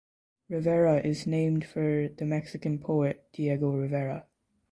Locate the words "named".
1.27-1.63